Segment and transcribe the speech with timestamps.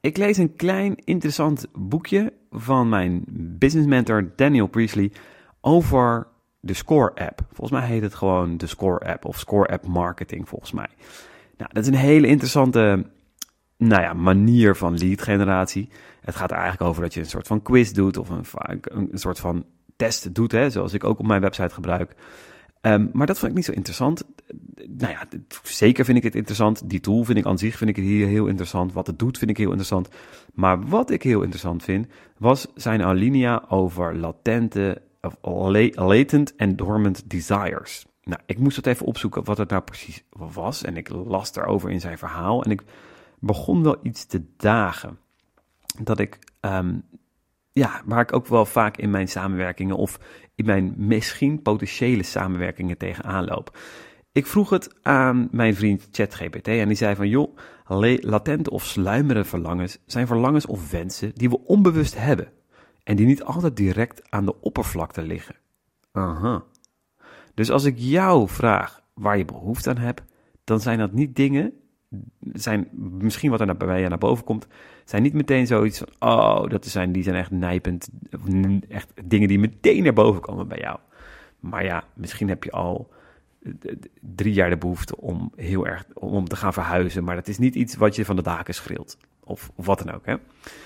[0.00, 3.24] ik lees een klein interessant boekje van mijn
[3.58, 5.12] business mentor Daniel Priestley
[5.60, 6.26] over
[6.60, 7.40] de Score app.
[7.48, 10.88] Volgens mij heet het gewoon de Score app of Score app marketing volgens mij.
[11.56, 13.06] Nou, dat is een hele interessante
[13.76, 15.88] nou ja, manier van lead generatie.
[16.20, 18.44] Het gaat er eigenlijk over dat je een soort van quiz doet of een,
[18.82, 19.64] een, soort van
[19.96, 22.14] test doet, hè, zoals ik ook op mijn website gebruik.
[22.80, 24.24] Ehm, maar dat vond ik niet zo interessant.
[24.88, 25.26] Nou ja,
[25.62, 26.90] zeker vind ik het interessant.
[26.90, 28.92] Die tool vind ik aan zich vind ik hier heel interessant.
[28.92, 30.08] Wat het doet vind ik heel interessant.
[30.54, 32.06] Maar wat ik heel interessant vind,
[32.38, 35.36] was zijn alinea over latente, of
[35.94, 38.06] latent en dormant desires.
[38.24, 40.82] Nou, ik moest het even opzoeken wat het nou precies was.
[40.82, 42.64] En ik las erover in zijn verhaal.
[42.64, 42.82] En ik
[43.38, 45.18] begon wel iets te dagen.
[46.02, 46.98] Dat ik, ehm,
[47.72, 50.18] ja, waar ik ook wel vaak in mijn samenwerkingen of
[50.54, 53.78] in mijn misschien potentiële samenwerkingen tegenaan loop.
[54.32, 57.56] Ik vroeg het aan mijn vriend ChatGPT en die zei van joh,
[58.20, 62.52] latente of sluimerende verlangens zijn verlangens of wensen die we onbewust hebben
[63.02, 65.56] en die niet altijd direct aan de oppervlakte liggen.
[66.12, 66.64] Aha.
[67.54, 70.22] Dus als ik jou vraag waar je behoefte aan hebt,
[70.64, 71.72] dan zijn dat niet dingen,
[72.52, 74.66] zijn misschien wat er bij je naar boven komt,
[75.04, 78.08] zijn niet meteen zoiets van, oh, dat zijn, die zijn echt nijpend,
[78.88, 80.98] echt dingen die meteen naar boven komen bij jou.
[81.60, 83.10] Maar ja, misschien heb je al
[83.62, 83.72] eh,
[84.20, 87.74] drie jaar de behoefte om heel erg om te gaan verhuizen, maar dat is niet
[87.74, 89.16] iets wat je van de daken schreeuwt.
[89.44, 90.26] Of, of wat dan ook.
[90.26, 90.34] Hè?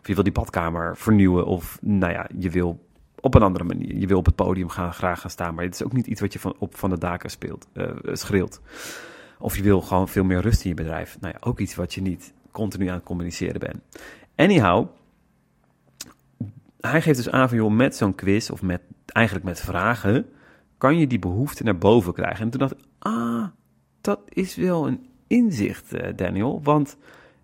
[0.00, 2.84] Of je wil die badkamer vernieuwen, of nou ja, je wil
[3.20, 3.96] op een andere manier.
[3.96, 6.20] Je wil op het podium gaan, graag gaan staan, maar het is ook niet iets
[6.20, 8.60] wat je van, op van de daken speelt, uh, schreeuwt.
[9.38, 11.16] Of je wil gewoon veel meer rust in je bedrijf.
[11.20, 13.78] Nou ja, ook iets wat je niet continu aan het communiceren bent.
[14.36, 14.88] Anyhow,
[16.80, 20.26] hij geeft dus aan van, joh, met zo'n quiz of met, eigenlijk met vragen,
[20.78, 22.44] kan je die behoefte naar boven krijgen.
[22.44, 23.46] En toen dacht ik, ah,
[24.00, 26.60] dat is wel een inzicht, uh, Daniel.
[26.62, 26.96] Want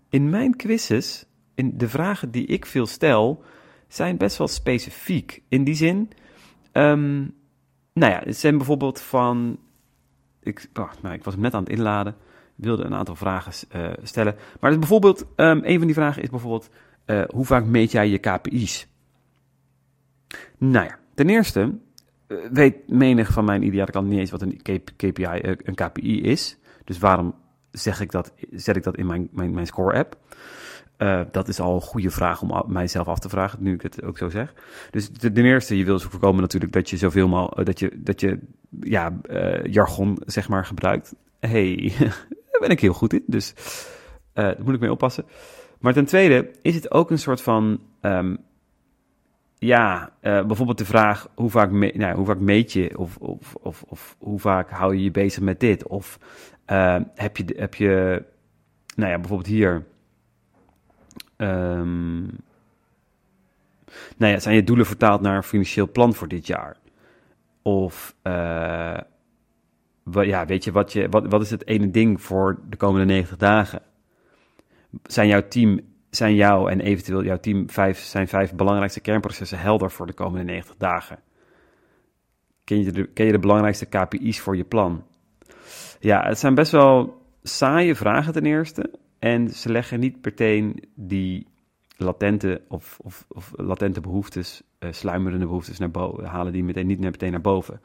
[0.09, 3.43] in mijn quizzes, in de vragen die ik veel stel,
[3.87, 5.41] zijn best wel specifiek.
[5.47, 6.09] In die zin,
[6.71, 7.35] um,
[7.93, 9.59] nou ja, het zijn bijvoorbeeld van,
[10.43, 10.69] ik,
[11.01, 12.15] nou, ik was net aan het inladen
[12.55, 14.35] wilde een aantal vragen uh, stellen.
[14.59, 16.69] Maar dus bijvoorbeeld, um, een van die vragen is bijvoorbeeld,
[17.05, 18.87] uh, hoe vaak meet jij je KPI's?
[20.57, 21.73] Nou ja, ten eerste
[22.27, 24.61] uh, weet menig van mijn ideale klant niet eens wat een
[24.95, 25.27] KPI,
[25.63, 26.57] een KPI is.
[26.83, 27.35] Dus waarom
[27.71, 30.17] zeg ik dat, zet ik dat in mijn, mijn, mijn score-app?
[31.03, 34.03] Uh, dat is al een goede vraag om mijzelf af te vragen, nu ik het
[34.03, 34.53] ook zo zeg.
[34.91, 38.39] Dus ten eerste, je wil voorkomen natuurlijk dat je zoveel mogelijk, dat je, dat je
[38.81, 41.15] ja, uh, jargon zeg maar gebruikt.
[41.39, 41.93] Hey,
[42.51, 43.53] Daar ben ik heel goed in, dus
[44.33, 45.25] daar moet ik mee oppassen.
[45.79, 48.37] Maar ten tweede is het ook een soort van, um,
[49.57, 54.15] ja, bijvoorbeeld de vraag hoe vaak, nou, hoe vaak meet je of, of, of, of,
[54.19, 55.87] hoe vaak hou je je bezig met dit?
[55.87, 56.19] Of
[57.15, 58.23] heb, je, heb je,
[58.95, 59.85] nou ja, bijvoorbeeld hier,
[61.43, 62.25] um,
[64.17, 66.77] nou ja, zijn je doelen vertaald naar een financieel plan voor dit jaar?
[67.61, 68.97] Of uh,
[70.11, 73.37] ja, weet je, wat, je wat, wat is het ene ding voor de komende 90
[73.37, 73.81] dagen?
[75.03, 79.91] Zijn jouw team, zijn jou en eventueel jouw team vijf, zijn vijf belangrijkste kernprocessen helder
[79.91, 81.19] voor de komende 90 dagen?
[82.63, 85.05] Ken je, de, ken je de belangrijkste KPI's voor je plan?
[85.99, 88.91] Ja, het zijn best wel saaie vragen ten eerste.
[89.23, 91.47] En ze leggen niet meteen die
[91.97, 96.99] latente of, of, of latente behoeftes, uh, sluimerende behoeftes naar boven, halen die meteen niet
[96.99, 97.81] meteen naar boven.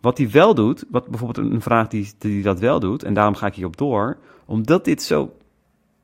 [0.00, 3.34] Wat hij wel doet, wat bijvoorbeeld een vraag die, die dat wel doet, en daarom
[3.34, 5.36] ga ik hierop door, omdat dit zo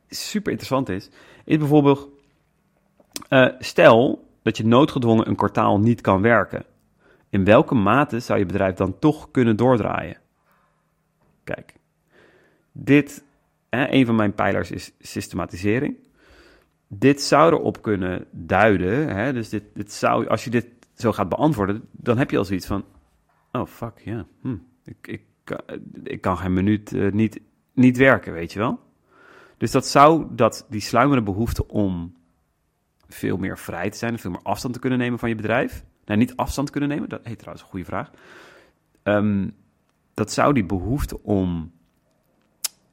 [0.09, 1.11] super interessant is,
[1.45, 2.11] is bijvoorbeeld,
[3.29, 6.65] uh, stel dat je noodgedwongen een kwartaal niet kan werken.
[7.29, 10.19] In welke mate zou je bedrijf dan toch kunnen doordraaien?
[11.45, 11.75] Kijk,
[12.73, 13.25] dit,
[13.77, 15.97] hè, een van mijn pijlers is systematisering.
[16.89, 21.29] Dit zou erop kunnen duiden, hè, dus dit, dit zou, als je dit zo gaat
[21.29, 22.85] beantwoorden, dan heb je al zoiets van,
[23.57, 24.27] Oh, fuck, ja.
[24.41, 24.57] Hm.
[24.85, 25.23] Ik, ik,
[26.03, 27.41] ik kan geen minuut uh, niet,
[27.73, 28.81] niet werken, weet je wel?
[29.57, 32.15] Dus dat zou dat, die sluimerende behoefte om
[33.09, 35.85] veel meer vrij te zijn, veel meer afstand te kunnen nemen van je bedrijf.
[36.05, 38.11] Nou, niet afstand kunnen nemen, dat heet trouwens een goede vraag.
[39.03, 39.55] Um,
[40.15, 41.73] dat zou die behoefte om,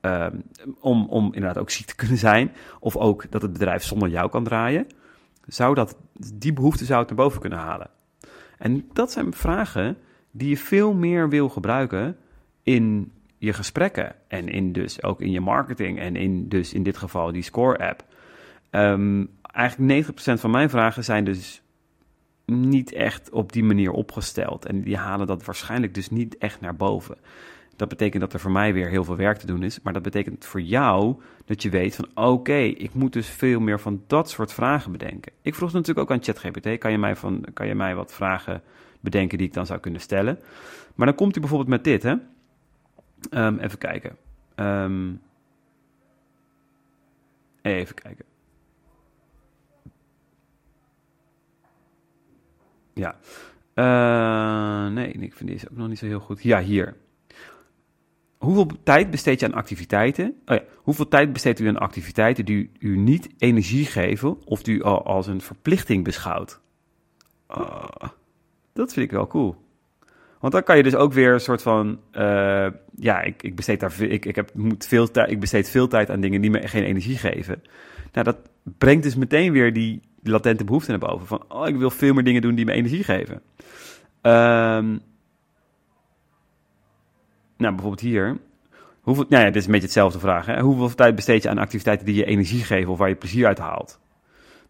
[0.06, 0.44] um,
[0.80, 4.30] om, om inderdaad ook ziek te kunnen zijn, of ook dat het bedrijf zonder jou
[4.30, 4.88] kan draaien,
[5.46, 5.98] zou dat,
[6.34, 7.90] die behoefte zou het naar boven kunnen halen.
[8.58, 9.98] En dat zijn vragen
[10.32, 12.18] die je veel meer wil gebruiken
[12.64, 16.98] in je gesprekken en in dus ook in je marketing en in dus in dit
[16.98, 18.06] geval die Score app.
[18.72, 21.62] Um, eigenlijk 90% van mijn vragen zijn dus
[22.46, 26.76] niet echt op die manier opgesteld en die halen dat waarschijnlijk dus niet echt naar
[26.76, 27.18] boven.
[27.76, 29.82] Dat betekent dat er voor mij weer heel veel werk te doen is.
[29.82, 33.80] Maar dat betekent voor jou dat je weet van oké, ik moet dus veel meer
[33.80, 35.32] van dat soort vragen bedenken.
[35.42, 38.62] Ik vroeg natuurlijk ook aan ChatGPT, kan je mij, van, kan je mij wat vragen
[39.00, 40.40] bedenken die ik dan zou kunnen stellen?
[40.96, 42.16] Maar dan komt hij bijvoorbeeld met dit, hè.
[43.30, 44.18] Ehm, even kijken.
[44.56, 45.12] Ehm,
[47.62, 48.26] even kijken.
[52.94, 53.16] Ja.
[53.76, 56.44] Uh, nee, ik vind deze ook nog niet zo heel goed.
[56.44, 56.96] Ja, hier.
[58.44, 60.36] Hoeveel tijd besteed je aan activiteiten?
[60.46, 64.76] Oh ja, hoeveel tijd besteedt u aan activiteiten die u niet energie geven of die
[64.76, 66.60] u al als een verplichting beschouwt?
[67.58, 67.84] Uh,
[68.74, 69.56] dat vind ik wel cool.
[70.40, 73.80] Want dan kan je dus ook weer een soort van, uh, ja, ik, ik besteed
[73.80, 76.68] daar, ik, ik, heb, moet veel tijd, ik besteed veel tijd aan dingen die me
[76.68, 77.62] geen energie geven.
[78.12, 78.38] Nou, dat
[78.78, 81.28] brengt dus meteen weer die latente behoefte naar boven.
[81.28, 83.42] Van, oh, ik wil veel meer dingen doen die me energie geven.
[84.22, 85.02] Um,
[87.64, 88.38] nou, bijvoorbeeld hier.
[89.02, 90.60] Hoeveel, nou ja, dit is een beetje hetzelfde vraag.
[90.60, 93.58] Hoeveel tijd besteed je aan activiteiten die je energie geven of waar je plezier uit
[93.58, 94.00] haalt?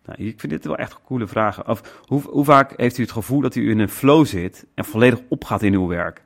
[0.06, 1.68] Nou, ik vind dit wel echt coole vragen.
[1.68, 5.20] Of hoe, vaak heeft u het gevoel dat u in een flow zit en volledig
[5.30, 6.24] opgaat in uw werk?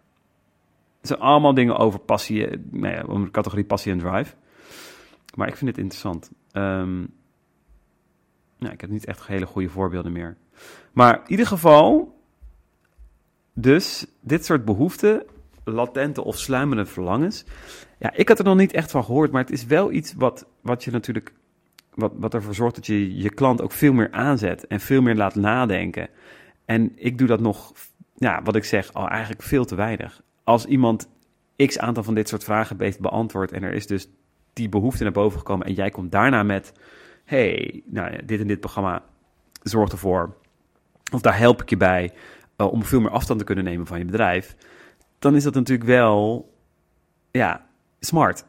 [1.00, 4.34] Het zijn allemaal dingen over passie, nou ja, over de categorie passie en drive.
[5.36, 6.32] Maar ik vind het interessant.
[6.52, 7.14] Um,
[8.58, 10.38] nou, ik heb niet echt hele goede voorbeelden meer.
[10.92, 12.16] Maar in ieder geval,
[13.54, 15.24] dus dit soort behoeften,
[15.72, 17.46] latente of sluimerende verlangens.
[18.00, 20.48] Ja, ik had er nog niet echt van gehoord, maar het is wel iets wat,
[20.62, 21.34] wat je natuurlijk,
[21.94, 25.16] wat, wat ervoor zorgt dat je je klant ook veel meer aanzet en veel meer
[25.16, 26.10] laat nadenken.
[26.66, 27.74] En ik doe dat nog,
[28.16, 30.22] ja, wat ik zeg, al eigenlijk veel te weinig.
[30.44, 31.10] Als iemand
[31.56, 34.10] x aantal van dit soort vragen heeft beantwoord en er is dus
[34.54, 36.74] die behoefte naar boven gekomen en jij komt daarna met
[37.26, 39.04] hey, nou dit en dit programma
[39.64, 40.36] zorgt ervoor,
[41.12, 42.12] of daar help ik je bij
[42.58, 44.56] uh, om veel meer afstand te kunnen nemen van je bedrijf,
[45.20, 46.50] dan is dat natuurlijk wel,
[47.32, 47.66] ja,
[48.00, 48.46] smart.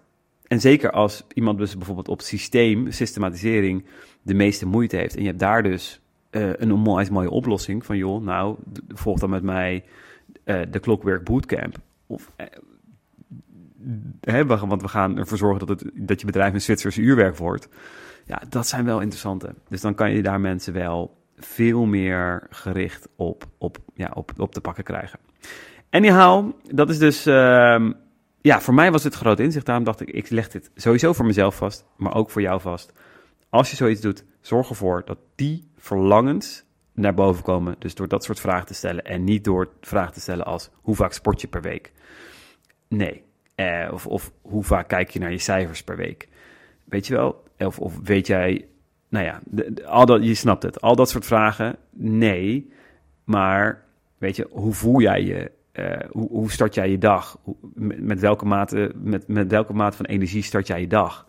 [0.46, 3.84] En zeker als iemand dus bijvoorbeeld op systeem, systematisering,
[4.22, 5.14] de meeste moeite heeft.
[5.14, 6.00] En je hebt daar dus
[6.30, 8.56] uh, een onwijs mooie oplossing van, joh, nou,
[8.88, 9.84] volg dan met mij
[10.44, 11.76] uh, de Clockwork Bootcamp.
[12.06, 12.32] Of,
[14.20, 17.68] hè, want we gaan ervoor zorgen dat, het, dat je bedrijf een Zwitserse uurwerk wordt.
[18.24, 19.54] Ja, dat zijn wel interessante.
[19.68, 24.52] Dus dan kan je daar mensen wel veel meer gericht op, op, ja, op, op
[24.52, 25.18] te pakken krijgen.
[25.90, 27.26] Anyhow, dat is dus...
[27.26, 27.90] Uh,
[28.40, 29.66] ja, voor mij was het groot inzicht.
[29.66, 32.92] Daarom dacht ik, ik leg dit sowieso voor mezelf vast, maar ook voor jou vast.
[33.48, 37.76] Als je zoiets doet, zorg ervoor dat die verlangens naar boven komen.
[37.78, 40.94] Dus door dat soort vragen te stellen en niet door vragen te stellen als hoe
[40.94, 41.92] vaak sport je per week.
[42.88, 43.22] Nee.
[43.54, 46.28] Eh, of, of hoe vaak kijk je naar je cijfers per week.
[46.84, 48.68] Weet je wel, of, of weet jij,
[49.08, 49.40] nou ja,
[49.84, 50.80] al dat, je snapt het.
[50.80, 52.72] Al dat soort vragen, nee.
[53.24, 53.84] Maar
[54.18, 55.50] weet je, hoe voel jij je?
[55.78, 57.38] Uh, hoe, hoe, start jij je dag?
[57.74, 61.26] met, met, welke mate, met, met welke mate van energie start jij je dag?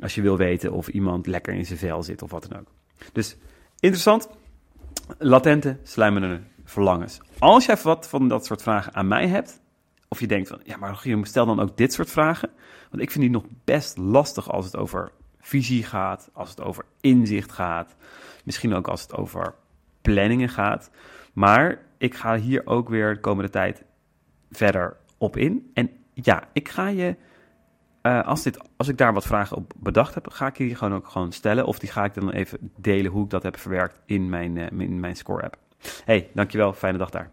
[0.00, 2.66] Als je wil weten of iemand lekker in zijn vel zit of wat dan ook.
[3.12, 3.36] Dus
[3.80, 4.28] interessant.
[5.18, 7.20] Latente, sluimerende verlangens.
[7.38, 9.60] Als jij wat van dat soort vragen aan mij hebt,
[10.08, 12.50] of je denkt van, ja, maar stel dan ook dit soort vragen.
[12.90, 16.84] Want ik vind die nog best lastig als het over visie gaat, als het over
[17.00, 17.96] inzicht gaat,
[18.44, 19.54] misschien ook als het over
[20.02, 20.90] planningen gaat.
[21.32, 23.84] Maar ik ga hier ook weer de komende tijd
[24.50, 25.70] verder op in.
[25.74, 27.16] En ja, ik ga je,
[28.02, 30.94] uh, als, dit, als ik daar wat vragen op bedacht heb, ga ik die gewoon
[30.94, 31.66] ook gewoon stellen.
[31.66, 35.00] Of die ga ik dan even delen hoe ik dat heb verwerkt in mijn, in
[35.00, 35.56] mijn Score app.
[36.04, 36.72] Hey, dankjewel.
[36.72, 37.30] Fijne dag daar.